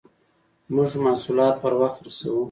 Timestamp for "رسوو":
2.05-2.39